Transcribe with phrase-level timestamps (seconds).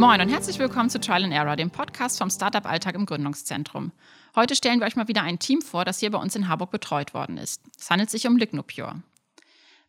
[0.00, 3.92] Moin und herzlich willkommen zu Trial and Error, dem Podcast vom Startup Alltag im Gründungszentrum.
[4.34, 6.70] Heute stellen wir euch mal wieder ein Team vor, das hier bei uns in Harburg
[6.70, 7.60] betreut worden ist.
[7.78, 9.02] Es handelt sich um Lignopure.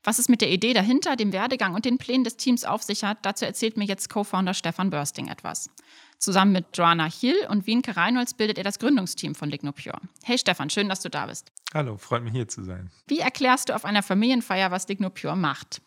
[0.04, 3.06] Was es mit der Idee dahinter, dem Werdegang und den Plänen des Teams auf sich
[3.06, 5.70] hat, dazu erzählt mir jetzt Co-Founder Stefan Bursting etwas.
[6.18, 10.02] Zusammen mit Joanna Hill und Wienke Reinholz bildet er das Gründungsteam von Lignopure.
[10.24, 11.54] Hey Stefan, schön, dass du da bist.
[11.74, 12.92] Hallo, freut mich hier zu sein.
[13.08, 15.82] Wie erklärst du auf einer Familienfeier, was Lignopure macht?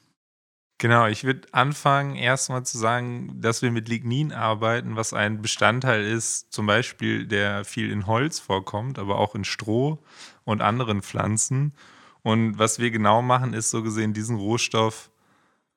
[0.79, 6.05] Genau, ich würde anfangen, erstmal zu sagen, dass wir mit Lignin arbeiten, was ein Bestandteil
[6.05, 10.03] ist, zum Beispiel, der viel in Holz vorkommt, aber auch in Stroh
[10.45, 11.75] und anderen Pflanzen.
[12.23, 15.11] Und was wir genau machen, ist so gesehen, diesen Rohstoff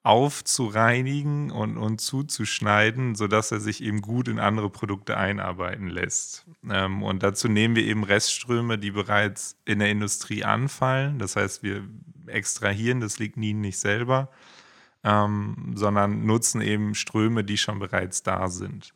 [0.08, 6.46] aufzureinigen und, und zuzuschneiden, sodass er sich eben gut in andere Produkte einarbeiten lässt.
[6.70, 11.20] Ähm, und dazu nehmen wir eben Restströme, die bereits in der Industrie anfallen.
[11.20, 11.84] Das heißt, wir
[12.28, 14.30] extrahieren das Lignin nicht selber,
[15.08, 18.94] ähm, sondern nutzen eben Ströme, die schon bereits da sind.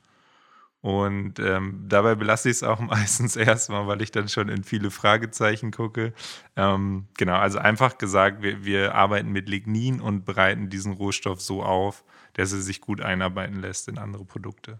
[0.81, 4.91] Und ähm, dabei belasse ich es auch meistens erstmal, weil ich dann schon in viele
[4.91, 6.13] Fragezeichen gucke.
[6.57, 11.63] Ähm, genau, also einfach gesagt, wir, wir arbeiten mit Lignin und bereiten diesen Rohstoff so
[11.63, 14.79] auf, dass er sich gut einarbeiten lässt in andere Produkte.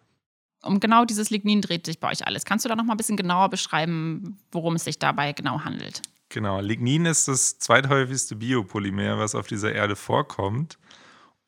[0.64, 2.46] Um genau dieses Lignin dreht sich bei euch alles.
[2.46, 6.02] Kannst du da noch mal ein bisschen genauer beschreiben, worum es sich dabei genau handelt?
[6.30, 10.78] Genau, Lignin ist das zweithäufigste Biopolymer, was auf dieser Erde vorkommt.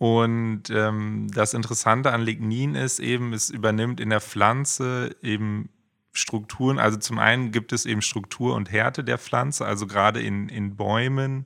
[0.04, 5.70] Und ähm, das Interessante an Lignin ist eben, es übernimmt in der Pflanze eben
[6.12, 6.78] Strukturen.
[6.78, 10.76] Also zum einen gibt es eben Struktur und Härte der Pflanze, also gerade in, in
[10.76, 11.46] Bäumen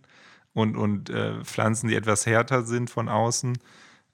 [0.53, 3.59] und, und äh, Pflanzen, die etwas härter sind von außen,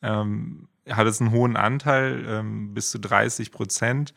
[0.02, 4.14] ähm, hat es einen hohen Anteil, ähm, bis zu 30 Prozent.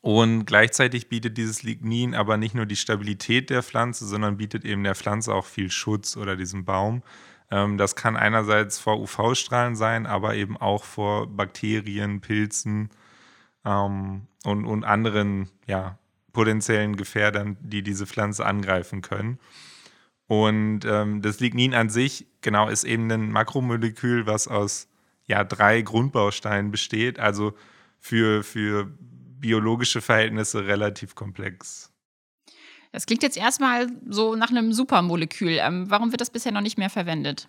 [0.00, 4.84] Und gleichzeitig bietet dieses Lignin aber nicht nur die Stabilität der Pflanze, sondern bietet eben
[4.84, 7.02] der Pflanze auch viel Schutz oder diesem Baum.
[7.52, 12.88] Ähm, das kann einerseits vor UV-Strahlen sein, aber eben auch vor Bakterien, Pilzen
[13.64, 15.98] ähm, und, und anderen ja,
[16.32, 19.38] potenziellen Gefährdern, die diese Pflanze angreifen können.
[20.26, 24.88] Und ähm, das Lignin an sich, genau, ist eben ein Makromolekül, was aus
[25.26, 27.52] ja, drei Grundbausteinen besteht, also
[28.00, 28.90] für, für
[29.40, 31.91] biologische Verhältnisse relativ komplex.
[32.92, 35.58] Das klingt jetzt erstmal so nach einem Supermolekül.
[35.60, 37.48] Ähm, warum wird das bisher noch nicht mehr verwendet?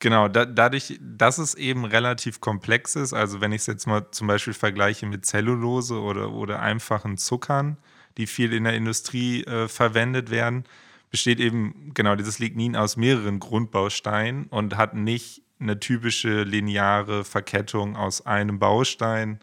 [0.00, 4.10] Genau, da, dadurch, dass es eben relativ komplex ist, also wenn ich es jetzt mal
[4.10, 7.78] zum Beispiel vergleiche mit Zellulose oder, oder einfachen Zuckern,
[8.18, 10.64] die viel in der Industrie äh, verwendet werden,
[11.10, 17.96] besteht eben genau dieses Lignin aus mehreren Grundbausteinen und hat nicht eine typische lineare Verkettung
[17.96, 19.40] aus einem Baustein,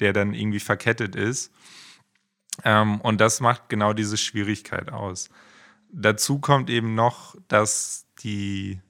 [0.00, 1.52] der dann irgendwie verkettet ist.
[2.64, 5.30] Ähm, und das macht genau diese Schwierigkeit aus.
[5.92, 8.80] Dazu kommt eben noch, dass die,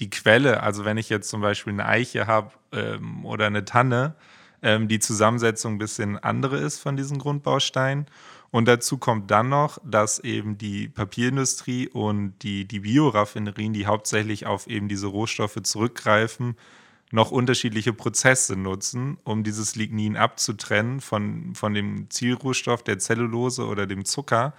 [0.00, 4.14] die Quelle, also wenn ich jetzt zum Beispiel eine Eiche habe ähm, oder eine Tanne,
[4.62, 8.06] ähm, die Zusammensetzung ein bisschen andere ist von diesen Grundbausteinen.
[8.50, 14.46] Und dazu kommt dann noch, dass eben die Papierindustrie und die, die Bioraffinerien, die hauptsächlich
[14.46, 16.56] auf eben diese Rohstoffe zurückgreifen,
[17.14, 23.86] noch unterschiedliche Prozesse nutzen, um dieses Lignin abzutrennen von, von dem Zielrohstoff der Zellulose oder
[23.86, 24.52] dem Zucker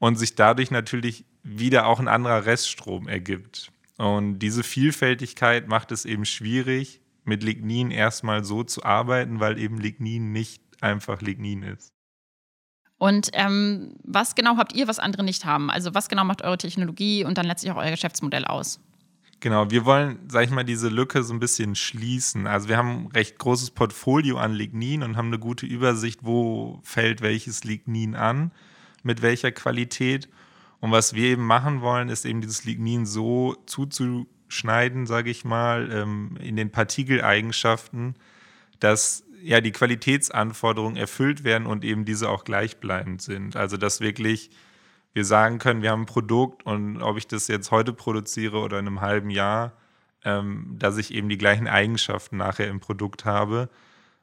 [0.00, 3.70] und sich dadurch natürlich wieder auch ein anderer Reststrom ergibt.
[3.96, 9.78] Und diese Vielfältigkeit macht es eben schwierig, mit Lignin erstmal so zu arbeiten, weil eben
[9.78, 11.92] Lignin nicht einfach Lignin ist.
[12.98, 15.70] Und ähm, was genau habt ihr, was andere nicht haben?
[15.70, 18.80] Also was genau macht eure Technologie und dann letztlich auch euer Geschäftsmodell aus?
[19.40, 22.48] Genau, wir wollen, sag ich mal, diese Lücke so ein bisschen schließen.
[22.48, 26.80] Also wir haben ein recht großes Portfolio an Lignin und haben eine gute Übersicht, wo
[26.82, 28.50] fällt welches Lignin an,
[29.04, 30.28] mit welcher Qualität.
[30.80, 35.88] Und was wir eben machen wollen, ist eben dieses Lignin so zuzuschneiden, sage ich mal,
[35.92, 38.16] ähm, in den Partikeleigenschaften,
[38.80, 43.54] dass ja die Qualitätsanforderungen erfüllt werden und eben diese auch gleichbleibend sind.
[43.54, 44.50] Also dass wirklich
[45.18, 48.78] wir sagen können, wir haben ein Produkt und ob ich das jetzt heute produziere oder
[48.78, 49.72] in einem halben Jahr,
[50.24, 53.68] ähm, dass ich eben die gleichen Eigenschaften nachher im Produkt habe,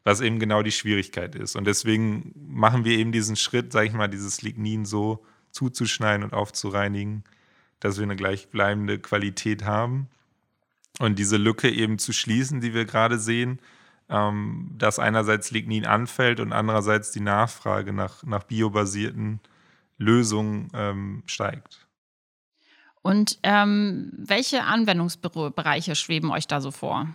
[0.06, 1.57] was eben genau die Schwierigkeit ist.
[1.57, 5.21] Und deswegen machen wir eben diesen Schritt, sage ich mal, dieses Lignin so
[5.51, 7.25] zuzuschneiden und aufzureinigen,
[7.81, 10.07] dass wir eine gleichbleibende Qualität haben.
[11.00, 13.59] Und diese Lücke eben zu schließen, die wir gerade sehen,
[14.07, 19.41] ähm, dass einerseits Lignin anfällt und andererseits die Nachfrage nach, nach biobasierten
[19.97, 21.88] Lösung ähm, steigt.
[23.01, 27.07] Und ähm, welche Anwendungsbereiche schweben euch da so vor?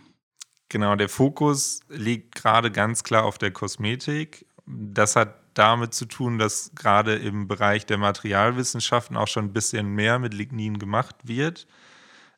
[0.69, 4.47] Genau, der Fokus liegt gerade ganz klar auf der Kosmetik.
[4.67, 9.89] Das hat damit zu tun, dass gerade im Bereich der Materialwissenschaften auch schon ein bisschen
[9.89, 11.67] mehr mit Lignin gemacht wird.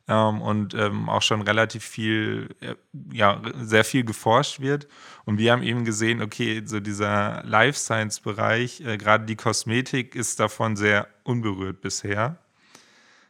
[0.07, 2.75] Ähm, und ähm, auch schon relativ viel, äh,
[3.11, 4.87] ja, sehr viel geforscht wird.
[5.25, 10.39] Und wir haben eben gesehen, okay, so dieser Life Science-Bereich, äh, gerade die Kosmetik ist
[10.39, 12.37] davon sehr unberührt bisher.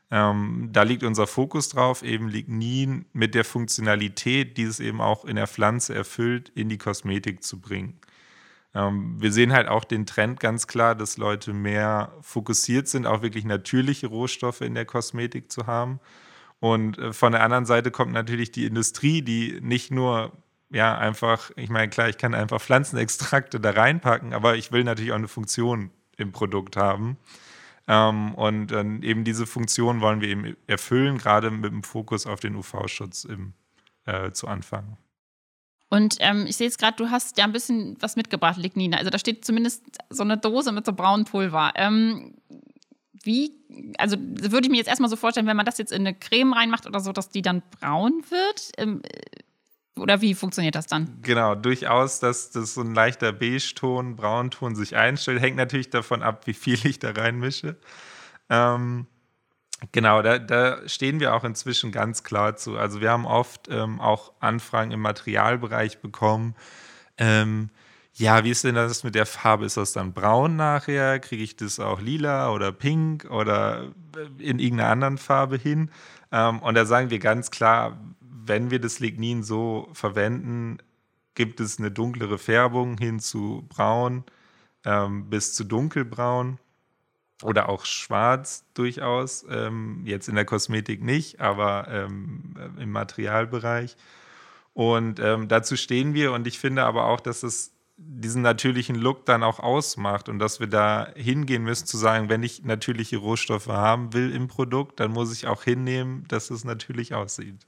[0.09, 5.25] Ähm, da liegt unser Fokus drauf, eben Lignin mit der Funktionalität, die es eben auch
[5.25, 7.99] in der Pflanze erfüllt, in die Kosmetik zu bringen.
[8.75, 13.21] Ähm, wir sehen halt auch den Trend ganz klar, dass Leute mehr fokussiert sind, auch
[13.21, 15.99] wirklich natürliche Rohstoffe in der Kosmetik zu haben.
[16.63, 20.31] Und äh, von der anderen Seite kommt natürlich die Industrie, die nicht nur
[20.69, 25.11] ja einfach, ich meine, klar, ich kann einfach Pflanzenextrakte da reinpacken, aber ich will natürlich
[25.11, 27.17] auch eine Funktion im Produkt haben.
[27.85, 32.39] Ähm, und äh, eben diese Funktion wollen wir eben erfüllen, gerade mit dem Fokus auf
[32.39, 33.27] den UV-Schutz
[34.05, 34.95] äh, zu Anfang.
[35.93, 38.97] Und ähm, ich sehe jetzt gerade, du hast ja ein bisschen was mitgebracht, Lignine.
[38.97, 41.73] Also da steht zumindest so eine Dose mit so braunem Pulver.
[41.75, 42.33] Ähm,
[43.23, 43.53] wie,
[43.97, 46.53] also würde ich mir jetzt erstmal so vorstellen, wenn man das jetzt in eine Creme
[46.53, 48.71] reinmacht oder so, dass die dann braun wird?
[48.77, 49.01] Ähm,
[49.95, 51.19] oder wie funktioniert das dann?
[51.21, 55.41] Genau, durchaus, dass das so ein leichter Beige-Ton, Braunton sich einstellt.
[55.41, 57.77] Hängt natürlich davon ab, wie viel ich da reinmische.
[58.49, 59.07] Ähm,
[59.91, 62.77] genau, da, da, stehen wir auch inzwischen ganz klar zu.
[62.77, 66.55] Also wir haben oft ähm, auch Anfragen im Materialbereich bekommen.
[67.17, 67.69] Ähm,
[68.15, 69.65] ja, wie ist denn das mit der Farbe?
[69.65, 71.19] Ist das dann braun nachher?
[71.19, 73.91] Kriege ich das auch lila oder pink oder
[74.37, 75.89] in irgendeiner anderen Farbe hin?
[76.31, 80.77] Ähm, und da sagen wir ganz klar, wenn wir das Lignin so verwenden,
[81.35, 84.23] gibt es eine dunklere Färbung hin zu braun
[84.85, 86.59] ähm, bis zu dunkelbraun
[87.41, 89.45] oder auch schwarz durchaus.
[89.49, 93.95] Ähm, jetzt in der Kosmetik nicht, aber ähm, im Materialbereich.
[94.73, 97.72] Und ähm, dazu stehen wir und ich finde aber auch, dass es
[98.05, 102.43] diesen natürlichen Look dann auch ausmacht und dass wir da hingehen müssen zu sagen, wenn
[102.43, 107.13] ich natürliche Rohstoffe haben will im Produkt, dann muss ich auch hinnehmen, dass es natürlich
[107.13, 107.65] aussieht.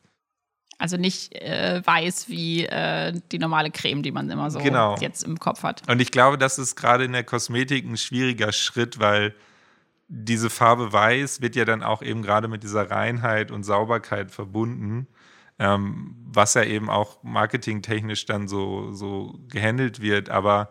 [0.78, 4.98] Also nicht äh, weiß wie äh, die normale Creme, die man immer so genau.
[5.00, 5.84] jetzt im Kopf hat.
[5.90, 9.34] Und ich glaube, das ist gerade in der Kosmetik ein schwieriger Schritt, weil
[10.08, 15.08] diese Farbe weiß wird ja dann auch eben gerade mit dieser Reinheit und Sauberkeit verbunden
[15.60, 20.30] ähm, was ja eben auch marketingtechnisch dann so, so gehandelt wird.
[20.30, 20.70] Aber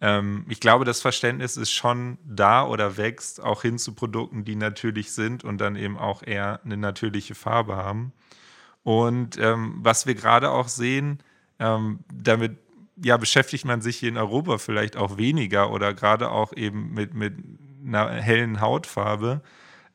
[0.00, 4.56] ähm, ich glaube, das Verständnis ist schon da oder wächst auch hin zu Produkten, die
[4.56, 8.12] natürlich sind und dann eben auch eher eine natürliche Farbe haben.
[8.82, 11.18] Und ähm, was wir gerade auch sehen,
[11.58, 12.56] ähm, damit
[13.02, 17.14] ja, beschäftigt man sich hier in Europa vielleicht auch weniger oder gerade auch eben mit,
[17.14, 17.34] mit
[17.84, 19.42] einer hellen Hautfarbe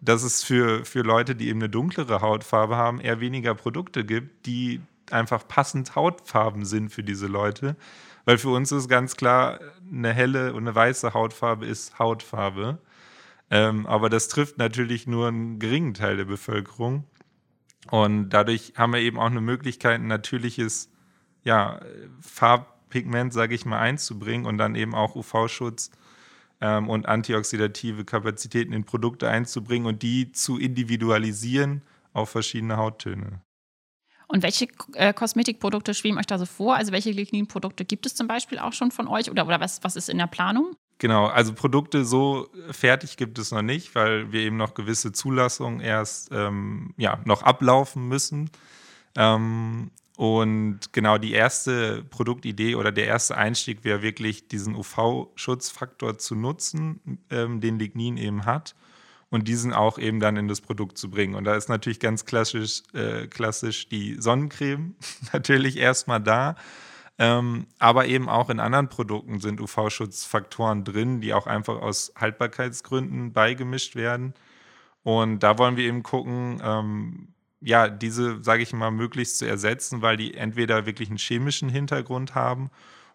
[0.02, 4.46] dass es für, für Leute, die eben eine dunklere Hautfarbe haben, eher weniger Produkte gibt,
[4.46, 4.82] die
[5.12, 7.76] einfach passend Hautfarben sind für diese Leute.
[8.26, 9.60] Weil für uns ist ganz klar,
[9.92, 12.80] eine helle und eine weiße Hautfarbe ist Hautfarbe.
[13.52, 17.06] Ähm, aber das trifft natürlich nur einen geringen Teil der Bevölkerung.
[17.92, 20.92] Und dadurch haben wir eben auch eine Möglichkeit, ein natürliches
[21.44, 21.80] ja,
[22.20, 25.92] Farbpigment, sage ich mal, einzubringen und dann eben auch UV-Schutz
[26.62, 31.82] ähm, und antioxidative Kapazitäten in Produkte einzubringen und die zu individualisieren
[32.14, 33.42] auf verschiedene Hauttöne.
[34.28, 36.76] Und welche äh, Kosmetikprodukte schweben euch da so vor?
[36.76, 39.96] Also welche Lignin-Produkte gibt es zum Beispiel auch schon von euch oder, oder was, was
[39.96, 40.76] ist in der Planung?
[40.98, 45.82] Genau, also Produkte so fertig gibt es noch nicht, weil wir eben noch gewisse Zulassungen
[45.82, 48.50] erst ähm, ja, noch ablaufen müssen.
[49.16, 56.36] Ähm, und genau die erste Produktidee oder der erste Einstieg wäre wirklich, diesen UV-Schutzfaktor zu
[56.36, 58.76] nutzen, ähm, den Lignin eben hat,
[59.30, 61.36] und diesen auch eben dann in das Produkt zu bringen.
[61.36, 64.96] Und da ist natürlich ganz klassisch, äh, klassisch die Sonnencreme
[65.34, 66.56] natürlich erstmal da.
[67.18, 73.34] Ähm, aber eben auch in anderen Produkten sind UV-Schutzfaktoren drin, die auch einfach aus Haltbarkeitsgründen
[73.34, 74.34] beigemischt werden.
[75.04, 80.02] Und da wollen wir eben gucken, ähm, ja, diese, sage ich mal, möglichst zu ersetzen,
[80.02, 82.70] weil die entweder wirklich einen chemischen Hintergrund haben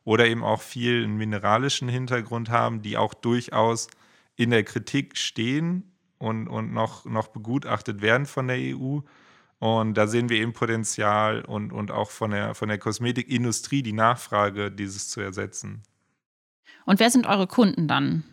[0.05, 3.89] oder eben auch viel einen mineralischen Hintergrund haben, die auch durchaus
[4.37, 9.01] in der Kritik stehen und, und noch, noch begutachtet werden von der EU.
[9.59, 13.93] Und da sehen wir eben Potenzial und, und auch von der, von der Kosmetikindustrie die
[13.93, 15.83] Nachfrage, dieses zu ersetzen.
[16.87, 18.25] Und wer sind eure Kunden dann?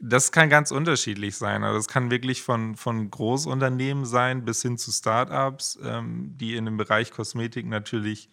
[0.00, 1.64] Das kann ganz unterschiedlich sein.
[1.64, 6.66] Also es kann wirklich von, von Großunternehmen sein bis hin zu Startups, ähm, die in
[6.66, 8.28] dem Bereich Kosmetik natürlich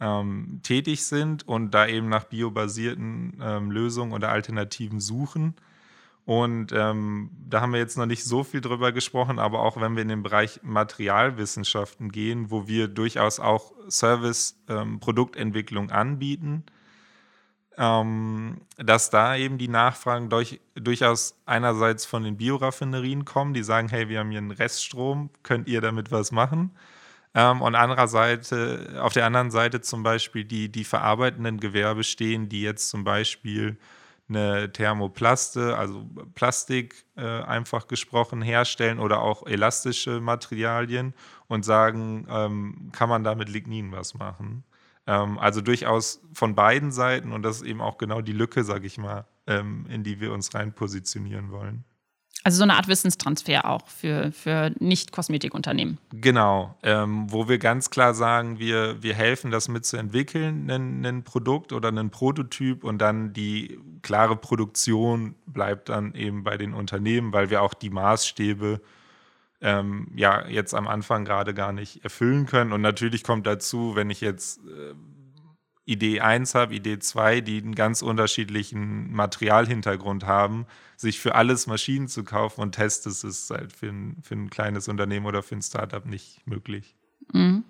[0.00, 5.54] ähm, tätig sind und da eben nach biobasierten ähm, Lösungen oder Alternativen suchen.
[6.24, 9.96] Und ähm, da haben wir jetzt noch nicht so viel drüber gesprochen, aber auch wenn
[9.96, 16.64] wir in den Bereich Materialwissenschaften gehen, wo wir durchaus auch Service-Produktentwicklung ähm, anbieten,
[17.78, 23.88] ähm, dass da eben die Nachfragen durch, durchaus einerseits von den Bioraffinerien kommen, die sagen,
[23.88, 26.72] hey, wir haben hier einen Reststrom, könnt ihr damit was machen?
[27.34, 32.62] Ähm, und andererseits, auf der anderen Seite zum Beispiel die, die verarbeitenden Gewerbe stehen, die
[32.62, 33.78] jetzt zum Beispiel
[34.28, 41.14] eine Thermoplaste, also Plastik äh, einfach gesprochen, herstellen oder auch elastische Materialien
[41.48, 44.64] und sagen, ähm, kann man da mit Lignin was machen?
[45.06, 48.86] Ähm, also durchaus von beiden Seiten und das ist eben auch genau die Lücke, sage
[48.86, 51.84] ich mal, ähm, in die wir uns rein positionieren wollen.
[52.44, 55.98] Also so eine Art Wissenstransfer auch für, für Nicht-Kosmetikunternehmen.
[56.10, 61.72] Genau, ähm, wo wir ganz klar sagen, wir, wir helfen das mitzuentwickeln, ein, ein Produkt
[61.72, 67.50] oder einen Prototyp und dann die klare Produktion bleibt dann eben bei den Unternehmen, weil
[67.50, 68.80] wir auch die Maßstäbe
[69.62, 72.72] ähm, ja jetzt am Anfang gerade gar nicht erfüllen können.
[72.72, 74.94] Und natürlich kommt dazu, wenn ich jetzt äh,
[75.84, 80.66] Idee 1 habe, Idee 2, die einen ganz unterschiedlichen Materialhintergrund haben,
[80.96, 84.88] sich für alles Maschinen zu kaufen und testen, ist halt für ein, für ein kleines
[84.88, 86.94] Unternehmen oder für ein Startup nicht möglich.
[87.32, 87.64] Mhm.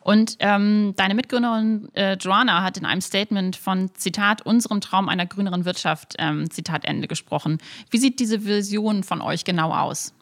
[0.00, 5.26] Und ähm, deine Mitgründerin äh, Joanna hat in einem Statement von Zitat unserem Traum einer
[5.26, 7.58] grüneren Wirtschaft ähm, Zitat Ende gesprochen.
[7.90, 10.14] Wie sieht diese Vision von euch genau aus?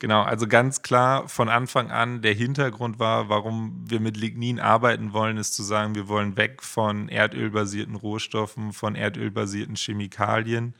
[0.00, 5.12] Genau, also ganz klar von Anfang an der Hintergrund war, warum wir mit Lignin arbeiten
[5.12, 10.74] wollen, ist zu sagen, wir wollen weg von erdölbasierten Rohstoffen, von erdölbasierten Chemikalien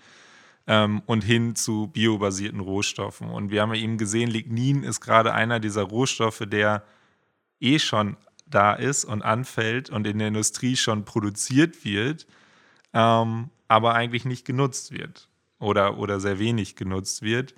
[0.66, 3.28] ähm, und hin zu biobasierten Rohstoffen.
[3.28, 6.82] Und wir haben eben gesehen, Lignin ist gerade einer dieser Rohstoffe, der
[7.60, 12.26] eh schon da ist und anfällt und in der Industrie schon produziert wird,
[12.94, 17.54] ähm, aber eigentlich nicht genutzt wird oder, oder sehr wenig genutzt wird.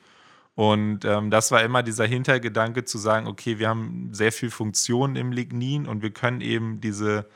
[0.55, 5.17] Und ähm, das war immer dieser Hintergedanke zu sagen, okay, wir haben sehr viel Funktion
[5.17, 7.27] im Lignin und wir können eben diese,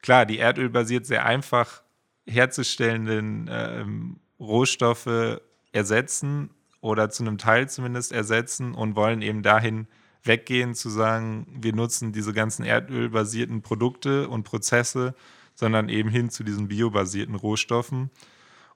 [0.00, 1.82] klar, die erdölbasiert sehr einfach
[2.26, 5.40] herzustellenden ähm, Rohstoffe
[5.72, 9.86] ersetzen oder zu einem Teil zumindest ersetzen und wollen eben dahin
[10.22, 15.14] weggehen zu sagen, wir nutzen diese ganzen erdölbasierten Produkte und Prozesse,
[15.54, 18.10] sondern eben hin zu diesen biobasierten Rohstoffen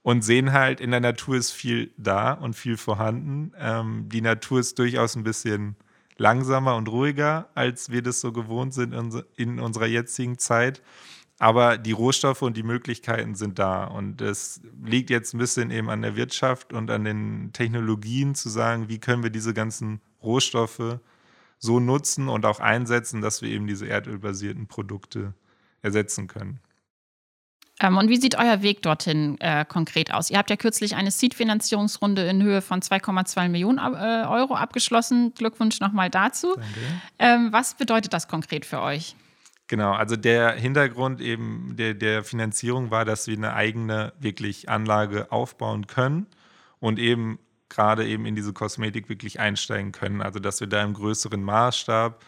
[0.08, 3.52] und sehen halt, in der Natur ist viel da und viel vorhanden.
[3.58, 5.76] Ähm, die Natur ist durchaus ein bisschen
[6.16, 10.80] langsamer und ruhiger, als wir das so gewohnt sind in, in unserer jetzigen Zeit.
[11.38, 13.84] Aber die Rohstoffe und die Möglichkeiten sind da.
[13.84, 18.48] Und es liegt jetzt ein bisschen eben an der Wirtschaft und an den Technologien zu
[18.48, 21.00] sagen, wie können wir diese ganzen Rohstoffe
[21.58, 25.34] so nutzen und auch einsetzen, dass wir eben diese erdölbasierten Produkte
[25.82, 26.60] ersetzen können.
[27.80, 30.30] Ähm, und wie sieht euer Weg dorthin äh, konkret aus?
[30.30, 35.32] Ihr habt ja kürzlich eine Seed-Finanzierungsrunde in Höhe von 2,2 Millionen äh, Euro abgeschlossen.
[35.34, 36.56] Glückwunsch nochmal dazu.
[37.18, 39.14] Ähm, was bedeutet das konkret für euch?
[39.68, 45.30] Genau, also der Hintergrund eben der, der Finanzierung war, dass wir eine eigene wirklich Anlage
[45.30, 46.26] aufbauen können
[46.80, 50.22] und eben gerade eben in diese Kosmetik wirklich einsteigen können.
[50.22, 52.24] Also dass wir da im größeren Maßstab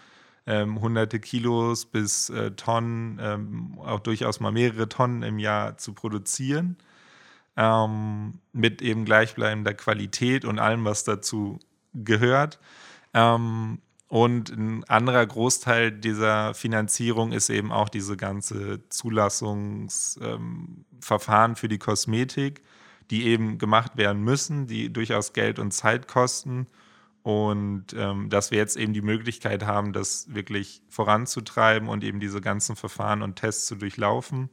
[0.50, 5.92] ähm, hunderte Kilos bis äh, Tonnen, ähm, auch durchaus mal mehrere Tonnen im Jahr zu
[5.92, 6.76] produzieren,
[7.57, 11.61] ähm, mit eben gleichbleibender Qualität und allem, was dazu
[11.95, 12.59] gehört.
[13.14, 13.78] Ähm,
[14.09, 22.64] und ein anderer Großteil dieser Finanzierung ist eben auch diese ganze Zulassungsverfahren für die Kosmetik,
[23.12, 26.66] die eben gemacht werden müssen, die durchaus Geld und Zeit kosten
[27.22, 32.40] und ähm, dass wir jetzt eben die Möglichkeit haben, das wirklich voranzutreiben und eben diese
[32.40, 34.48] ganzen Verfahren und Tests zu durchlaufen.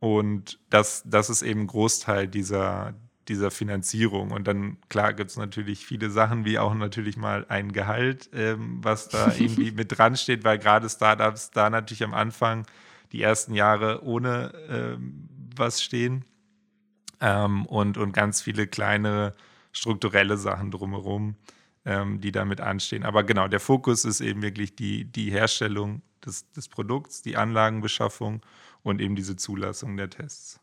[0.00, 2.94] Und das, das ist eben Großteil dieser,
[3.28, 4.30] dieser Finanzierung.
[4.30, 8.78] Und dann, klar, gibt es natürlich viele Sachen, wie auch natürlich mal ein Gehalt, ähm,
[8.82, 12.66] was da irgendwie mit dran steht, weil gerade Startups da natürlich am Anfang
[13.12, 16.24] die ersten Jahre ohne ähm, was stehen.
[17.20, 19.34] Ähm, und, und ganz viele kleinere
[19.72, 21.36] strukturelle Sachen drumherum,
[21.84, 23.04] ähm, die damit anstehen.
[23.04, 28.42] Aber genau, der Fokus ist eben wirklich die, die Herstellung des, des Produkts, die Anlagenbeschaffung
[28.82, 30.60] und eben diese Zulassung der Tests.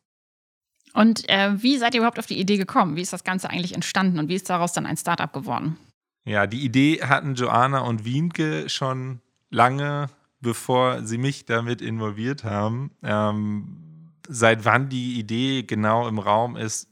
[0.94, 2.96] Und äh, wie seid ihr überhaupt auf die Idee gekommen?
[2.96, 5.78] Wie ist das Ganze eigentlich entstanden und wie ist daraus dann ein Startup geworden?
[6.26, 10.10] Ja, die Idee hatten Joanna und Wienke schon lange,
[10.42, 12.92] bevor sie mich damit involviert haben.
[13.04, 16.88] Ähm, seit wann die Idee genau im Raum ist,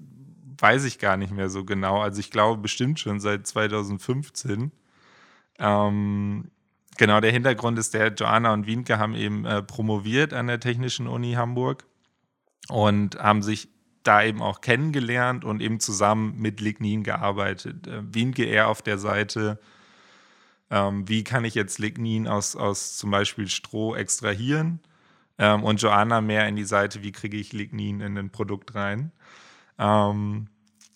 [0.57, 2.01] weiß ich gar nicht mehr so genau.
[2.01, 4.71] Also ich glaube bestimmt schon seit 2015.
[5.59, 6.51] Ähm,
[6.97, 11.07] genau, der Hintergrund ist, der Joanna und Wienke haben eben äh, promoviert an der Technischen
[11.07, 11.85] Uni Hamburg
[12.69, 13.69] und haben sich
[14.03, 17.87] da eben auch kennengelernt und eben zusammen mit Lignin gearbeitet.
[17.87, 19.59] Äh, Wienke eher auf der Seite,
[20.69, 24.79] ähm, wie kann ich jetzt Lignin aus, aus zum Beispiel Stroh extrahieren
[25.37, 29.11] ähm, und Joanna mehr in die Seite, wie kriege ich Lignin in ein Produkt rein.
[29.77, 30.47] Ähm,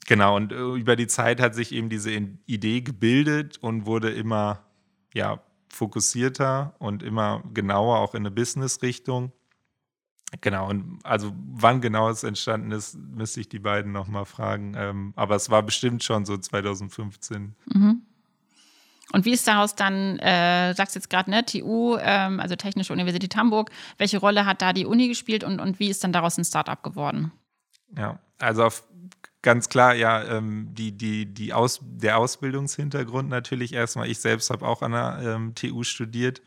[0.08, 4.66] genau, und äh, über die Zeit hat sich eben diese Idee gebildet und wurde immer
[5.14, 9.32] ja, fokussierter und immer genauer auch in eine Business-Richtung.
[10.40, 14.74] Genau, und also wann genau es entstanden ist, müsste ich die beiden nochmal fragen.
[14.78, 17.54] Ähm, aber es war bestimmt schon so 2015.
[17.66, 18.02] Mhm.
[19.12, 23.36] Und wie ist daraus dann, äh, sagst jetzt gerade, ne, TU, ähm, also Technische Universität
[23.36, 26.46] Hamburg, welche Rolle hat da die Uni gespielt und, und wie ist dann daraus ein
[26.46, 27.34] Startup geworden?
[27.98, 28.69] Ja, also
[29.41, 34.10] ganz klar, ja, ähm, die, die, die Aus, der Ausbildungshintergrund natürlich erstmal.
[34.10, 36.41] Ich selbst habe auch an der ähm, TU studiert.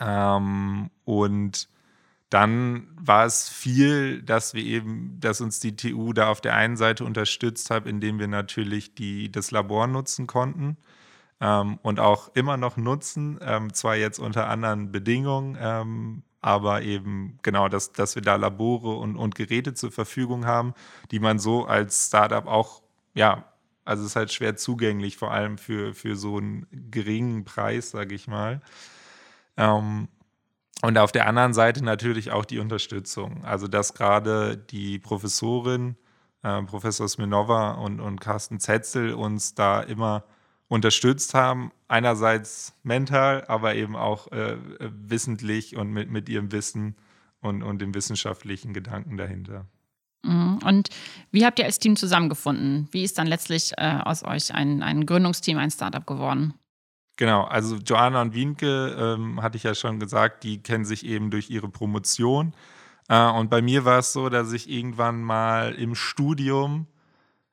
[0.00, 1.68] Ähm, und
[2.30, 6.76] dann war es viel, dass wir eben, dass uns die TU da auf der einen
[6.76, 10.76] Seite unterstützt hat, indem wir natürlich die, das Labor nutzen konnten
[11.40, 17.40] ähm, und auch immer noch nutzen, ähm, zwar jetzt unter anderen Bedingungen, ähm, aber eben
[17.42, 20.74] genau, dass, dass wir da Labore und, und Geräte zur Verfügung haben,
[21.10, 22.82] die man so als Startup auch,
[23.14, 23.52] ja,
[23.84, 28.14] also es ist halt schwer zugänglich, vor allem für, für so einen geringen Preis, sage
[28.14, 28.62] ich mal.
[29.56, 30.06] Ähm,
[30.82, 33.44] und auf der anderen Seite natürlich auch die Unterstützung.
[33.44, 35.96] Also, dass gerade die Professorin,
[36.44, 40.22] äh, Professor Sminova und, und Carsten Zetzel uns da immer
[40.68, 41.70] unterstützt haben.
[41.88, 46.96] Einerseits mental, aber eben auch äh, wissentlich und mit, mit ihrem Wissen
[47.40, 49.66] und, und dem wissenschaftlichen Gedanken dahinter.
[50.24, 50.58] Mhm.
[50.64, 50.88] Und
[51.30, 52.88] wie habt ihr als Team zusammengefunden?
[52.90, 56.54] Wie ist dann letztlich äh, aus euch ein, ein Gründungsteam, ein Startup geworden?
[57.16, 61.30] Genau, also Joanna und Wienke, ähm, hatte ich ja schon gesagt, die kennen sich eben
[61.30, 62.52] durch ihre Promotion.
[63.08, 66.86] Äh, und bei mir war es so, dass ich irgendwann mal im Studium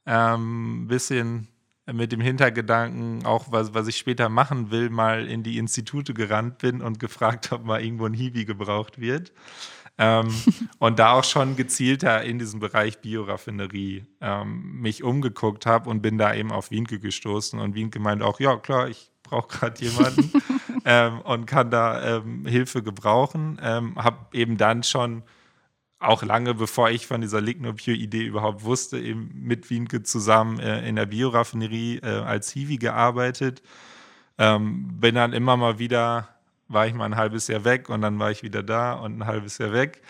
[0.06, 1.48] ein ähm, bisschen
[1.92, 6.60] mit dem Hintergedanken, auch was, was ich später machen will, mal in die Institute gerannt
[6.60, 9.34] bin und gefragt, ob mal irgendwo ein Hiwi gebraucht wird.
[9.98, 10.34] ähm,
[10.80, 16.18] und da auch schon gezielter in diesem Bereich Bioraffinerie ähm, mich umgeguckt habe und bin
[16.18, 17.60] da eben auf Wienke gestoßen.
[17.60, 20.32] Und Wienke meint auch, ja klar, ich brauche gerade jemanden
[20.86, 23.60] ähm, und kann da ähm, Hilfe gebrauchen.
[23.62, 25.24] Ähm, habe eben dann schon
[26.04, 30.96] auch lange bevor ich von dieser Lignopure-Idee überhaupt wusste, eben mit Wienke zusammen äh, in
[30.96, 33.62] der Bioraffinerie äh, als Hiwi gearbeitet.
[34.38, 36.30] Ähm, bin dann immer mal wieder,
[36.68, 39.26] war ich mal ein halbes Jahr weg und dann war ich wieder da und ein
[39.26, 40.02] halbes Jahr weg.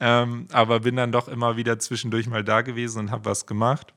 [0.00, 3.94] Ähm, aber bin dann doch immer wieder zwischendurch mal da gewesen und habe was gemacht.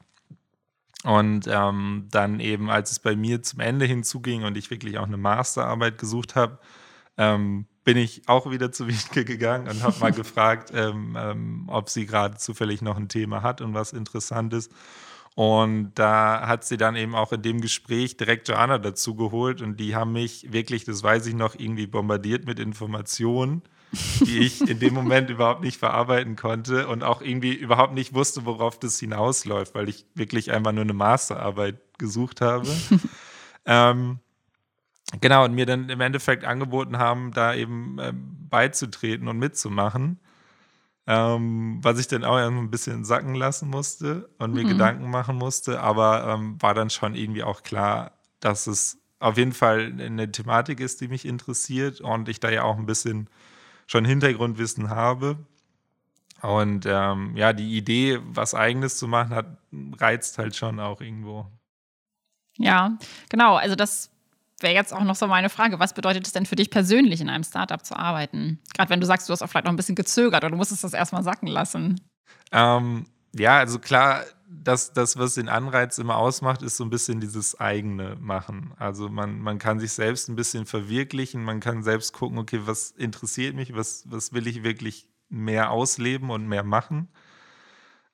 [1.03, 5.07] Und ähm, dann eben, als es bei mir zum Ende hinzuging und ich wirklich auch
[5.07, 6.59] eine Masterarbeit gesucht habe,
[7.17, 11.89] ähm, bin ich auch wieder zu Wienke gegangen und habe mal gefragt, ähm, ähm, ob
[11.89, 14.69] sie gerade zufällig noch ein Thema hat und was Interessantes.
[15.35, 19.79] Und da hat sie dann eben auch in dem Gespräch direkt Joanna dazu geholt und
[19.79, 23.63] die haben mich wirklich, das weiß ich noch, irgendwie bombardiert mit Informationen
[24.21, 28.45] die ich in dem Moment überhaupt nicht verarbeiten konnte und auch irgendwie überhaupt nicht wusste,
[28.45, 32.67] worauf das hinausläuft, weil ich wirklich einfach nur eine Masterarbeit gesucht habe.
[33.65, 34.19] ähm,
[35.21, 40.19] genau, und mir dann im Endeffekt angeboten haben, da eben äh, beizutreten und mitzumachen.
[41.05, 44.69] Ähm, was ich dann auch ein bisschen sacken lassen musste und mir mhm.
[44.69, 49.51] Gedanken machen musste, aber ähm, war dann schon irgendwie auch klar, dass es auf jeden
[49.51, 53.29] Fall eine Thematik ist, die mich interessiert und ich da ja auch ein bisschen
[53.85, 55.37] schon Hintergrundwissen habe.
[56.41, 59.57] Und ähm, ja, die Idee, was Eigenes zu machen, hat,
[59.97, 61.47] reizt halt schon auch irgendwo.
[62.57, 62.97] Ja,
[63.29, 63.55] genau.
[63.55, 64.09] Also das
[64.63, 65.79] wäre jetzt auch noch so meine Frage.
[65.79, 68.59] Was bedeutet es denn für dich persönlich, in einem Startup zu arbeiten?
[68.73, 70.83] Gerade wenn du sagst, du hast auch vielleicht noch ein bisschen gezögert oder du musstest
[70.83, 72.01] das erstmal sacken lassen.
[72.51, 77.19] Ähm, ja, also klar, das, das, was den Anreiz immer ausmacht, ist so ein bisschen
[77.19, 78.73] dieses eigene Machen.
[78.77, 82.91] Also man, man kann sich selbst ein bisschen verwirklichen, man kann selbst gucken, okay, was
[82.91, 87.09] interessiert mich, was, was will ich wirklich mehr ausleben und mehr machen.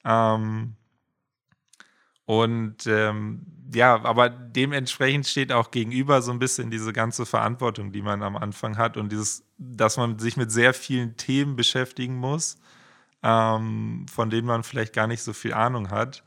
[0.05, 0.75] Ähm,
[2.29, 3.41] und ähm,
[3.73, 8.37] ja, aber dementsprechend steht auch gegenüber so ein bisschen diese ganze Verantwortung, die man am
[8.37, 12.59] Anfang hat und dieses, dass man sich mit sehr vielen Themen beschäftigen muss,
[13.23, 16.23] ähm, von denen man vielleicht gar nicht so viel Ahnung hat.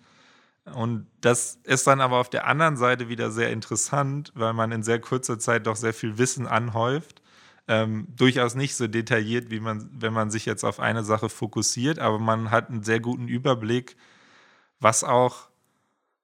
[0.75, 4.83] Und das ist dann aber auf der anderen Seite wieder sehr interessant, weil man in
[4.83, 7.23] sehr kurzer Zeit doch sehr viel Wissen anhäuft.
[7.69, 12.01] Ähm, durchaus nicht so detailliert, wie man, wenn man sich jetzt auf eine Sache fokussiert,
[12.01, 13.97] aber man hat einen sehr guten Überblick,
[14.81, 15.52] was auch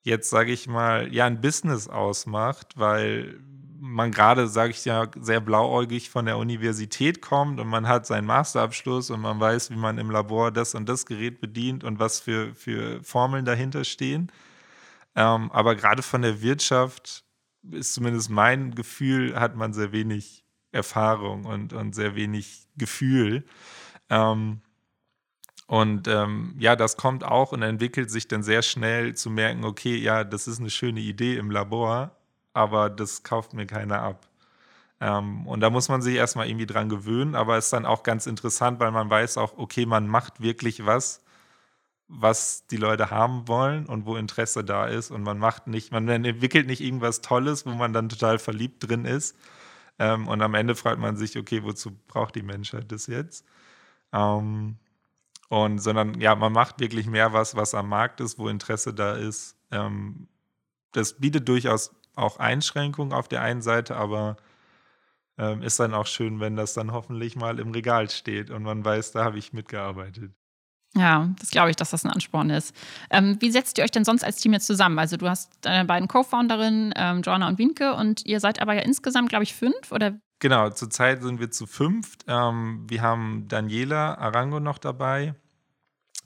[0.09, 3.41] jetzt, sage ich mal, ja, ein Business ausmacht, weil
[3.81, 8.27] man gerade, sage ich ja, sehr blauäugig von der Universität kommt und man hat seinen
[8.27, 12.21] Masterabschluss und man weiß, wie man im Labor das und das Gerät bedient und was
[12.21, 14.33] für, für Formeln dahinter stehen.
[15.15, 17.25] Ähm, aber gerade von der Wirtschaft
[17.71, 23.45] ist zumindest mein Gefühl, hat man sehr wenig Erfahrung und, und sehr wenig Gefühl.
[24.11, 24.61] Ähm,
[25.69, 29.97] und ähm, ja, das kommt auch und entwickelt sich dann sehr schnell zu merken, okay,
[29.97, 32.13] ja, das ist eine schöne Idee im Labor,
[32.55, 34.27] aber das kauft mir keiner ab.
[35.01, 38.03] Ähm, und da muss man sich erstmal irgendwie dran gewöhnen, aber es ist dann auch
[38.03, 41.23] ganz interessant, weil man weiß auch, okay, man macht wirklich was,
[42.09, 45.11] was die Leute haben wollen und wo Interesse da ist.
[45.11, 49.05] Und man macht nicht, man entwickelt nicht irgendwas Tolles, wo man dann total verliebt drin
[49.05, 49.37] ist.
[49.99, 53.45] Ähm, und am Ende fragt man sich, okay, wozu braucht die Menschheit das jetzt?
[54.13, 54.79] Ähm,
[55.49, 59.15] und sondern ja, man macht wirklich mehr was, was am Markt ist, wo Interesse da
[59.15, 59.57] ist.
[59.71, 60.29] Ähm,
[60.93, 64.37] das bietet durchaus auch Einschränkungen auf der einen Seite, aber
[65.39, 68.85] ähm, ist dann auch schön, wenn das dann hoffentlich mal im Regal steht und man
[68.85, 70.33] weiß, da habe ich mitgearbeitet.
[70.95, 72.75] Ja, das glaube ich, dass das ein Ansporn ist.
[73.11, 74.99] Ähm, wie setzt ihr euch denn sonst als Team jetzt zusammen?
[74.99, 78.81] Also du hast deine beiden Co-Founderinnen, ähm, Joanna und Wienke, und ihr seid aber ja
[78.81, 80.19] insgesamt, glaube ich, fünf, oder?
[80.41, 82.25] Genau, zurzeit sind wir zu fünft.
[82.29, 85.35] Ähm, wir haben Daniela Arango noch dabei.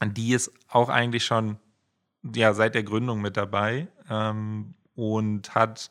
[0.05, 1.59] Die ist auch eigentlich schon
[2.35, 5.91] ja, seit der Gründung mit dabei ähm, und hat,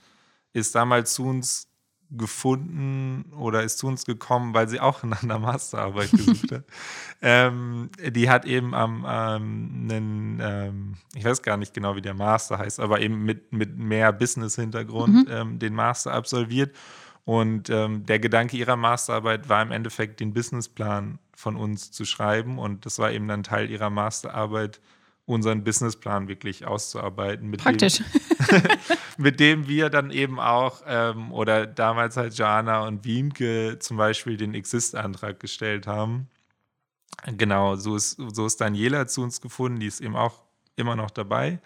[0.53, 1.67] ist damals zu uns
[2.13, 6.65] gefunden oder ist zu uns gekommen, weil sie auch nach einer Masterarbeit gesucht hat.
[7.21, 12.13] ähm, die hat eben am ähm, einen, ähm, ich weiß gar nicht genau, wie der
[12.13, 15.27] Master heißt, aber eben mit, mit mehr Business-Hintergrund mhm.
[15.29, 16.75] Ähm, den Master absolviert.
[17.23, 22.57] Und ähm, der Gedanke ihrer Masterarbeit war im Endeffekt, den Businessplan von uns zu schreiben.
[22.57, 24.81] Und das war eben dann Teil ihrer Masterarbeit,
[25.25, 27.49] unseren Businessplan wirklich auszuarbeiten.
[27.49, 27.97] Mit Praktisch.
[27.97, 28.61] Dem,
[29.17, 34.37] mit dem wir dann eben auch, ähm, oder damals halt Jana und Wienke zum Beispiel
[34.37, 36.27] den Exist-Antrag gestellt haben.
[37.37, 40.41] Genau, so ist, so ist Daniela zu uns gefunden, die ist eben auch
[40.75, 41.59] immer noch dabei.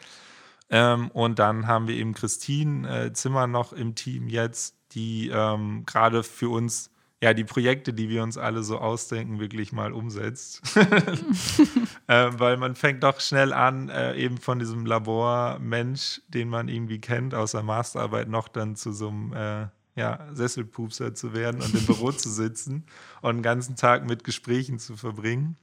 [0.69, 5.83] Ähm, und dann haben wir eben Christine äh, Zimmer noch im Team jetzt, die ähm,
[5.85, 6.89] gerade für uns
[7.21, 10.61] ja, die Projekte, die wir uns alle so ausdenken, wirklich mal umsetzt.
[12.07, 16.99] äh, weil man fängt doch schnell an, äh, eben von diesem Labormensch, den man irgendwie
[16.99, 21.73] kennt aus der Masterarbeit, noch dann zu so einem äh, ja, Sesselpupser zu werden und
[21.73, 22.85] im Büro zu sitzen
[23.21, 25.55] und den ganzen Tag mit Gesprächen zu verbringen.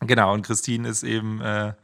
[0.00, 1.74] Genau, und Christine ist eben äh,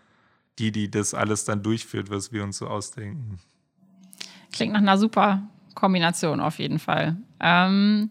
[0.59, 3.39] die, die das alles dann durchführt, was wir uns so ausdenken.
[4.53, 5.49] Klingt nach einer super
[5.81, 7.17] Kombination auf jeden Fall.
[7.41, 8.11] Ähm,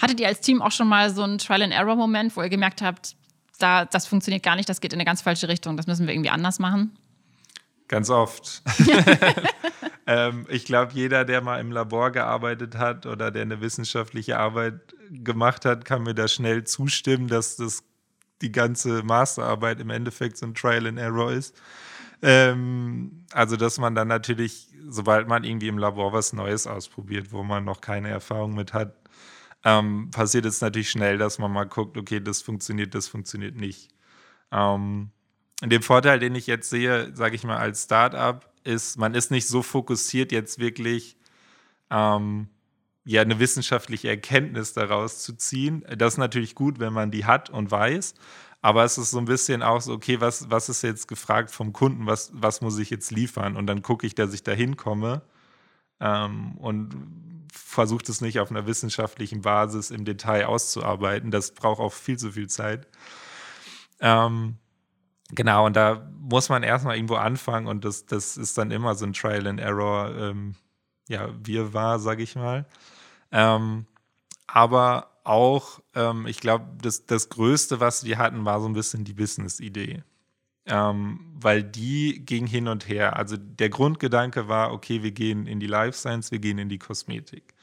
[0.00, 3.16] Hattet ihr als Team auch schon mal so einen Trial-and-Error-Moment, wo ihr gemerkt habt,
[3.58, 6.12] da, das funktioniert gar nicht, das geht in eine ganz falsche Richtung, das müssen wir
[6.12, 6.98] irgendwie anders machen?
[7.88, 8.62] Ganz oft.
[10.06, 14.94] ähm, ich glaube, jeder, der mal im Labor gearbeitet hat oder der eine wissenschaftliche Arbeit
[15.10, 17.82] gemacht hat, kann mir da schnell zustimmen, dass das
[18.42, 21.54] die ganze Masterarbeit im Endeffekt so ein Trial and Error ist.
[22.22, 27.42] Ähm, also, dass man dann natürlich, sobald man irgendwie im Labor was Neues ausprobiert, wo
[27.42, 28.96] man noch keine Erfahrung mit hat,
[29.64, 33.90] ähm, passiert es natürlich schnell, dass man mal guckt, okay, das funktioniert, das funktioniert nicht.
[34.52, 35.10] Ähm,
[35.62, 39.48] den Vorteil, den ich jetzt sehe, sage ich mal, als Startup, ist, man ist nicht
[39.48, 41.16] so fokussiert, jetzt wirklich
[41.90, 42.48] ähm,
[43.04, 45.84] ja, eine wissenschaftliche Erkenntnis daraus zu ziehen.
[45.96, 48.14] Das ist natürlich gut, wenn man die hat und weiß.
[48.62, 51.72] Aber es ist so ein bisschen auch so, okay, was, was ist jetzt gefragt vom
[51.72, 53.56] Kunden, was, was muss ich jetzt liefern?
[53.56, 55.22] Und dann gucke ich, dass ich da hinkomme
[56.00, 56.94] ähm, und
[57.52, 61.30] versucht es nicht auf einer wissenschaftlichen Basis im Detail auszuarbeiten.
[61.30, 62.88] Das braucht auch viel zu viel Zeit.
[64.00, 64.56] Ähm,
[65.30, 69.06] genau, und da muss man erstmal irgendwo anfangen und das, das ist dann immer so
[69.06, 70.54] ein Trial and Error, ähm,
[71.08, 72.66] ja, wir war, sage ich mal.
[73.32, 73.86] Ähm,
[74.46, 79.04] aber auch, ähm, ich glaube, das, das Größte, was wir hatten, war so ein bisschen
[79.04, 80.02] die Business-Idee
[80.66, 83.16] ähm, weil die ging hin und her.
[83.16, 86.78] Also der Grundgedanke war, okay, wir gehen in die Life Science, wir gehen in die
[86.78, 87.54] Kosmetik.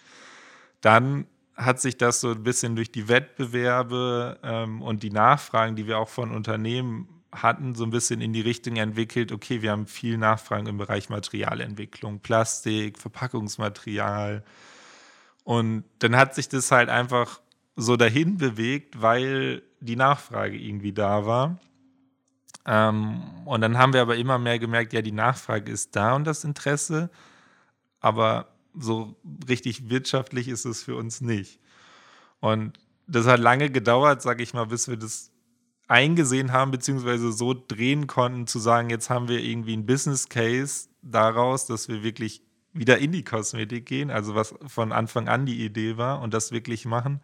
[0.81, 5.85] Dann hat sich das so ein bisschen durch die Wettbewerbe ähm, und die Nachfragen, die
[5.85, 9.87] wir auch von Unternehmen hatten, so ein bisschen in die Richtung entwickelt, okay, wir haben
[9.87, 14.43] viel Nachfragen im Bereich Materialentwicklung, Plastik, Verpackungsmaterial.
[15.43, 17.41] Und dann hat sich das halt einfach
[17.75, 21.59] so dahin bewegt, weil die Nachfrage irgendwie da war.
[22.65, 26.25] Ähm, und dann haben wir aber immer mehr gemerkt, ja, die Nachfrage ist da und
[26.25, 27.09] das Interesse,
[27.99, 29.15] aber so
[29.47, 31.59] richtig wirtschaftlich ist es für uns nicht.
[32.39, 35.31] Und das hat lange gedauert, sag ich mal, bis wir das
[35.87, 40.87] eingesehen haben, beziehungsweise so drehen konnten, zu sagen, jetzt haben wir irgendwie einen Business Case
[41.01, 45.63] daraus, dass wir wirklich wieder in die Kosmetik gehen, also was von Anfang an die
[45.63, 47.19] Idee war und das wirklich machen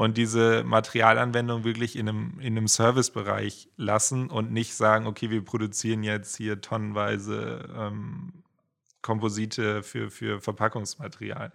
[0.00, 5.44] und diese Materialanwendung wirklich in einem, in einem Servicebereich lassen und nicht sagen, okay, wir
[5.44, 8.32] produzieren jetzt hier tonnenweise ähm,
[9.02, 11.52] Komposite für, für Verpackungsmaterial.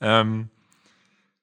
[0.00, 0.48] Ähm,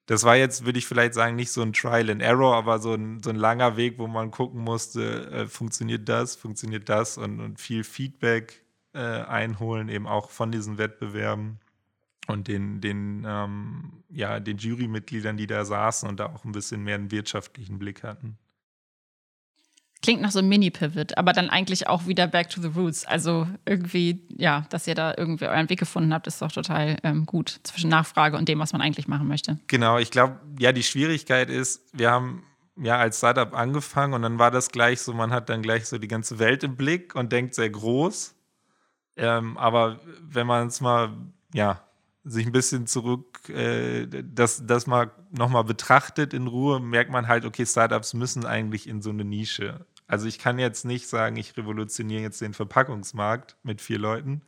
[0.06, 2.94] das war jetzt, würde ich vielleicht sagen, nicht so ein Trial and Error, aber so
[2.94, 7.40] ein, so ein langer Weg, wo man gucken musste, äh, funktioniert das, funktioniert das und,
[7.40, 11.60] und viel Feedback äh, einholen, eben auch von diesen Wettbewerben
[12.26, 16.82] und den, den, ähm, ja, den Jurymitgliedern, die da saßen und da auch ein bisschen
[16.82, 18.38] mehr einen wirtschaftlichen Blick hatten.
[20.02, 23.04] Klingt nach so einem Mini-Pivot, aber dann eigentlich auch wieder back to the roots.
[23.04, 27.26] Also irgendwie, ja, dass ihr da irgendwie euren Weg gefunden habt, ist doch total ähm,
[27.26, 29.58] gut zwischen Nachfrage und dem, was man eigentlich machen möchte.
[29.66, 32.44] Genau, ich glaube, ja, die Schwierigkeit ist, wir haben
[32.82, 35.98] ja als Startup angefangen und dann war das gleich so, man hat dann gleich so
[35.98, 38.34] die ganze Welt im Blick und denkt sehr groß.
[39.16, 41.12] Ähm, aber wenn man es mal,
[41.52, 41.82] ja,
[42.24, 47.44] sich ein bisschen zurück, äh, das, das mal nochmal betrachtet in Ruhe, merkt man halt,
[47.44, 49.86] okay, Startups müssen eigentlich in so eine Nische.
[50.06, 54.42] Also ich kann jetzt nicht sagen, ich revolutioniere jetzt den Verpackungsmarkt mit vier Leuten.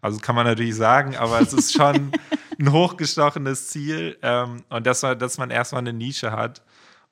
[0.00, 2.12] Also kann man natürlich sagen, aber es ist schon
[2.58, 4.18] ein hochgestochenes Ziel.
[4.22, 6.62] Ähm, und das war, dass man erstmal eine Nische hat.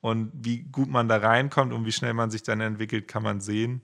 [0.01, 3.41] Und wie gut man da reinkommt und wie schnell man sich dann entwickelt, kann man
[3.41, 3.83] sehen.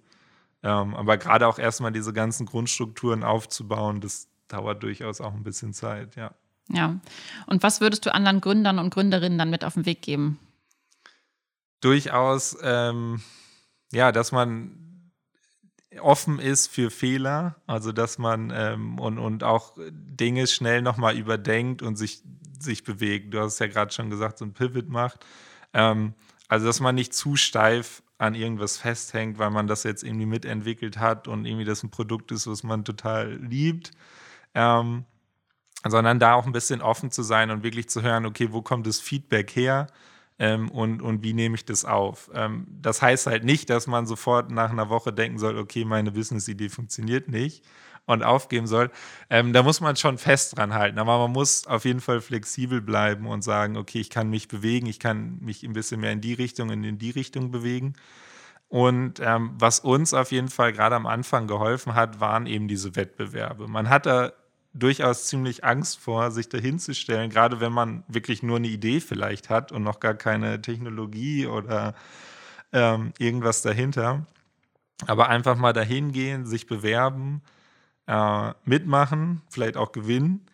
[0.63, 5.73] Ähm, aber gerade auch erstmal diese ganzen Grundstrukturen aufzubauen, das dauert durchaus auch ein bisschen
[5.73, 6.33] Zeit, ja.
[6.69, 6.99] Ja.
[7.47, 10.41] Und was würdest du anderen Gründern und Gründerinnen dann mit auf den Weg geben?
[11.81, 13.21] Durchaus ähm,
[13.93, 15.13] ja, dass man
[16.01, 21.83] offen ist für Fehler, also dass man ähm, und, und auch Dinge schnell nochmal überdenkt
[21.83, 22.23] und sich,
[22.59, 23.33] sich bewegt.
[23.33, 25.25] Du hast es ja gerade schon gesagt, so ein Pivot macht.
[25.73, 26.15] Ähm,
[26.49, 30.99] also, dass man nicht zu steif an irgendwas festhängt, weil man das jetzt irgendwie mitentwickelt
[30.99, 33.93] hat und irgendwie das ein Produkt ist, was man total liebt.
[34.57, 35.05] Ähm,
[35.87, 38.89] sondern da auch ein bisschen offen zu sein und wirklich zu hören, okay, wo kommt
[38.89, 39.87] das Feedback her?
[40.39, 42.31] ähm, und, und wie nehme ich das auf.
[42.35, 46.13] Ähm, das heißt halt nicht, dass man sofort nach einer Woche denken soll, okay, meine
[46.13, 47.65] Business-Idee funktioniert nicht
[48.05, 48.91] und aufgeben soll.
[49.31, 50.99] Ähm, da muss man schon fest dran halten.
[50.99, 54.87] Aber man muss auf jeden Fall flexibel bleiben und sagen, okay, ich kann mich bewegen,
[54.87, 57.95] ich kann mich ein bisschen mehr in die Richtung und in die Richtung bewegen.
[58.69, 62.97] Und ähm, was uns auf jeden Fall gerade am Anfang geholfen hat, waren eben diese
[62.97, 63.69] Wettbewerbe.
[63.69, 64.33] Man hat da
[64.79, 69.73] durchaus ziemlich Angst vor, sich dahinzustellen, gerade wenn man wirklich nur eine Idee vielleicht hat
[69.73, 71.95] und noch gar keine Technologie oder
[72.73, 74.27] ähm, irgendwas dahinter.
[75.07, 77.43] Aber einfach mal dahin gehen, sich bewerben,
[78.07, 80.47] äh, mitmachen, vielleicht auch gewinnen.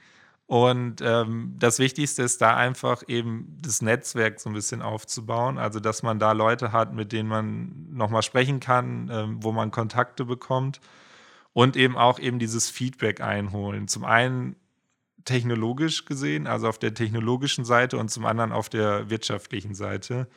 [0.46, 5.58] Und ähm, das Wichtigste ist da einfach eben das Netzwerk so ein bisschen aufzubauen.
[5.58, 9.70] Also, dass man da Leute hat, mit denen man nochmal sprechen kann, äh, wo man
[9.70, 10.80] Kontakte bekommt
[11.52, 13.88] und eben auch eben dieses Feedback einholen.
[13.88, 14.56] Zum einen
[15.24, 20.28] technologisch gesehen, also auf der technologischen Seite und zum anderen auf der wirtschaftlichen Seite.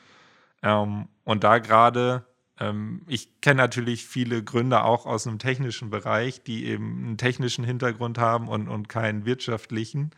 [0.61, 2.25] Ähm, und da gerade,
[2.59, 7.63] ähm, ich kenne natürlich viele Gründer auch aus einem technischen Bereich, die eben einen technischen
[7.63, 10.11] Hintergrund haben und, und keinen wirtschaftlichen.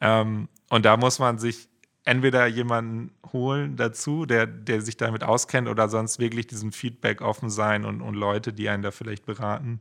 [0.00, 1.68] Ähm, und da muss man sich
[2.04, 7.48] entweder jemanden holen dazu, der, der sich damit auskennt, oder sonst wirklich diesem Feedback offen
[7.48, 9.80] sein und, und Leute, die einen da vielleicht beraten.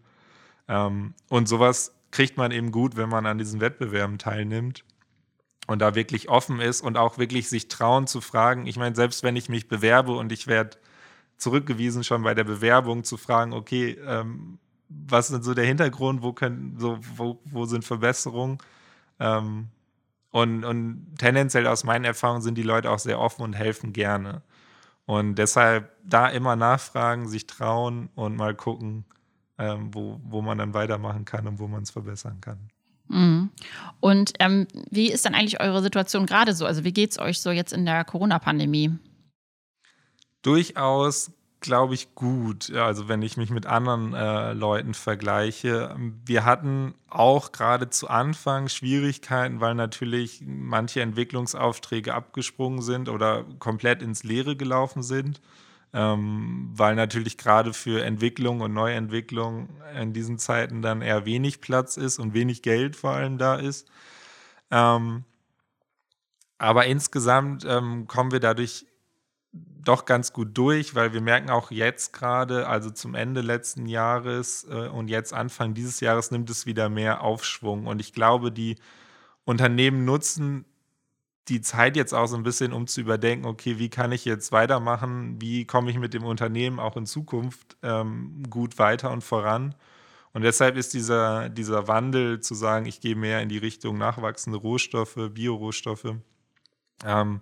[0.68, 4.84] Ähm, und sowas kriegt man eben gut, wenn man an diesen Wettbewerben teilnimmt
[5.68, 8.68] und da wirklich offen ist und auch wirklich sich trauen zu fragen.
[8.68, 10.78] Ich meine, selbst wenn ich mich bewerbe und ich werde
[11.38, 16.34] zurückgewiesen schon bei der Bewerbung zu fragen, okay, ähm, was ist so der Hintergrund, wo,
[16.34, 18.60] können, so, wo, wo sind Verbesserungen?
[19.20, 19.70] Ähm,
[20.32, 24.42] und, und tendenziell aus meinen Erfahrungen sind die Leute auch sehr offen und helfen gerne.
[25.06, 29.06] Und deshalb da immer nachfragen, sich trauen und mal gucken,
[29.58, 32.70] ähm, wo, wo man dann weitermachen kann und wo man es verbessern kann.
[33.08, 33.50] Mhm.
[34.00, 36.66] Und ähm, wie ist dann eigentlich eure Situation gerade so?
[36.66, 38.98] Also wie geht es euch so jetzt in der Corona-Pandemie?
[40.42, 42.74] Durchaus, glaube ich, gut.
[42.74, 45.96] Also wenn ich mich mit anderen äh, Leuten vergleiche.
[46.26, 54.02] Wir hatten auch gerade zu Anfang Schwierigkeiten, weil natürlich manche Entwicklungsaufträge abgesprungen sind oder komplett
[54.02, 55.40] ins Leere gelaufen sind
[55.94, 61.98] ähm, weil natürlich gerade für Entwicklung und Neuentwicklung in diesen Zeiten dann eher wenig Platz
[61.98, 63.88] ist und wenig Geld vor allem da ist.
[64.72, 65.24] Ähm,
[66.58, 68.88] aber insgesamt ähm, kommen wir dadurch
[69.52, 74.66] doch ganz gut durch, weil wir merken auch jetzt gerade, also zum Ende letzten Jahres
[74.70, 77.86] äh, und jetzt Anfang dieses Jahres nimmt es wieder mehr Aufschwung.
[77.86, 78.78] Und ich glaube, die
[79.46, 80.66] Unternehmen nutzen
[81.50, 84.52] die Zeit jetzt auch so ein bisschen, um zu überdenken, okay, wie kann ich jetzt
[84.52, 89.76] weitermachen, wie komme ich mit dem Unternehmen auch in Zukunft ähm, gut weiter und voran.
[90.34, 94.58] Und deshalb ist dieser, dieser Wandel zu sagen, ich gehe mehr in die Richtung nachwachsende
[94.58, 96.16] Rohstoffe, Biorohstoffe,
[97.06, 97.42] ähm,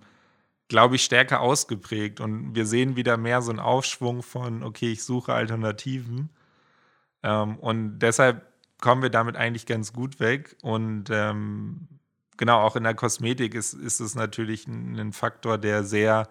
[0.68, 2.20] glaube ich, stärker ausgeprägt.
[2.20, 6.28] Und wir sehen wieder mehr so einen Aufschwung von, okay, ich suche Alternativen.
[7.22, 8.46] Ähm, und deshalb
[8.80, 10.56] kommen wir damit eigentlich ganz gut weg.
[10.62, 11.88] Und ähm,
[12.36, 16.28] genau, auch in der Kosmetik ist, ist es natürlich ein, Faktor, der sehr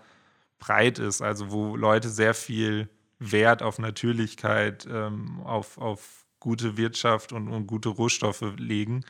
[0.60, 7.34] breit ist, also wo Leute sehr viel Wert auf Natürlichkeit, ähm, auf, auf gute Wirtschaft
[7.34, 9.06] und, und gute Rohstoffe legen.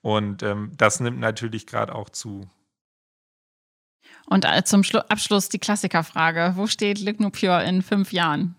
[0.00, 2.48] Und ähm, das nimmt natürlich gerade auch zu.
[4.26, 8.54] Und äh, zum Schlu Abschluss die Klassikerfrage: Wo steht Lignopure in fünf Jahren?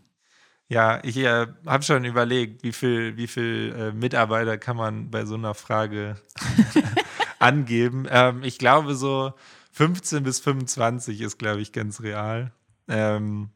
[0.67, 5.25] Ja, ich äh, habe schon überlegt, wie viel, wie viel äh, Mitarbeiter kann man bei
[5.25, 6.17] so einer Frage
[7.39, 8.07] angeben.
[8.09, 9.33] Ähm, ich glaube, so
[9.71, 12.53] 15 bis 25 ist, glaube ich, ganz real.
[12.87, 13.49] Ähm,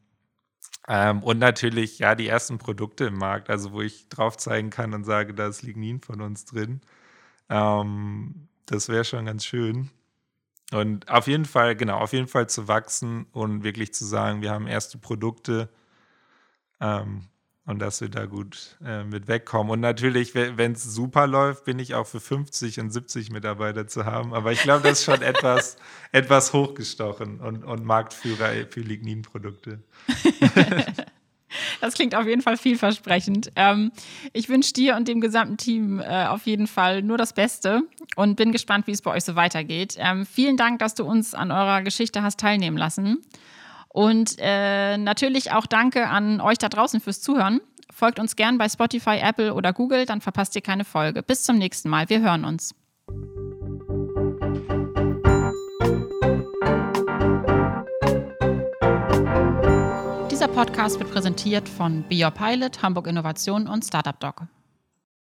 [0.88, 4.94] ähm, und natürlich, ja, die ersten Produkte im Markt, also wo ich drauf zeigen kann
[4.94, 6.80] und sage, da ist Lignin von uns drin.
[7.50, 9.90] Ähm, das wäre schon ganz schön.
[10.72, 14.50] Und auf jeden Fall, genau, auf jeden Fall zu wachsen und wirklich zu sagen, wir
[14.50, 15.68] haben erste Produkte
[16.80, 17.28] ähm,
[17.66, 19.72] und dass wir da gut äh, mit wegkommen.
[19.72, 24.04] Und natürlich, wenn es super läuft, bin ich auch für 50 und 70 Mitarbeiter zu
[24.04, 24.34] haben.
[24.34, 25.76] Aber ich glaube, das ist schon etwas,
[26.12, 29.80] etwas hochgestochen und, und Marktführer für Lignin-Produkte.
[31.80, 33.52] Das klingt auf jeden Fall vielversprechend.
[33.56, 33.92] Ähm,
[34.32, 37.82] ich wünsche dir und dem gesamten Team äh, auf jeden Fall nur das Beste
[38.16, 39.96] und bin gespannt, wie es bei euch so weitergeht.
[39.98, 43.22] Ähm, vielen Dank, dass du uns an eurer Geschichte hast teilnehmen lassen.
[43.94, 47.60] Und äh, natürlich auch danke an euch da draußen fürs Zuhören.
[47.92, 51.22] Folgt uns gern bei Spotify, Apple oder Google, dann verpasst ihr keine Folge.
[51.22, 52.08] Bis zum nächsten Mal.
[52.08, 52.74] Wir hören uns.
[60.28, 64.48] Dieser Podcast wird präsentiert von Be Your Pilot, Hamburg Innovation und Startup Doc.